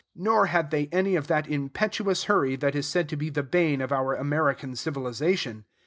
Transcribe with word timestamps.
Nor 0.15 0.47
had 0.47 0.71
they 0.71 0.87
any 0.91 1.15
of 1.15 1.27
that 1.27 1.47
impetuous 1.47 2.23
hurry 2.23 2.55
that 2.55 2.73
is 2.73 2.87
said 2.87 3.07
to 3.09 3.15
be 3.15 3.29
the 3.29 3.43
bane 3.43 3.81
of 3.81 3.91
our 3.91 4.15
American 4.15 4.75
civilization. 4.75 5.65